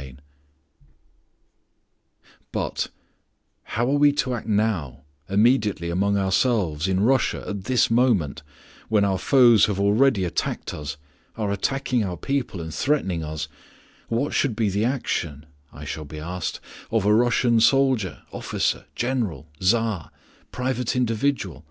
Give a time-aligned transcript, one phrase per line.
[0.00, 0.16] IX
[2.52, 2.86] But
[3.76, 8.42] "How are we to act now, immediately among ourselves, in Russia, at this moment,
[8.88, 10.96] when our foes have already attacked us,
[11.36, 13.46] are killing our people, and threatening us;
[14.08, 16.60] what should be the action," I shall be asked,
[16.90, 20.10] "of a Russian soldier, officer, general, Tsar,
[20.50, 21.66] private individual?